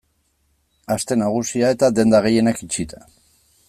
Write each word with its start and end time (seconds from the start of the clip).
Aste 0.95 1.19
Nagusia 1.23 1.71
eta 1.77 1.93
denda 2.01 2.25
gehienak 2.27 2.65
itxita. 2.69 3.09